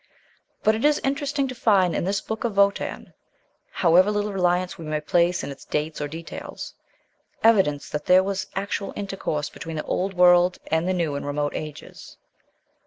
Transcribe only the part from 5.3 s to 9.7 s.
in its dates or details, evidence that there was actual intercourse